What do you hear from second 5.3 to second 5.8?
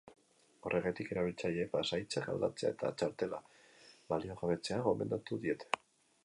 diete.